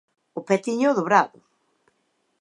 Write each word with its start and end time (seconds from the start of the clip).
O 0.37 0.41
pé 0.47 0.55
tíñao 0.65 0.97
dobrado. 0.99 1.39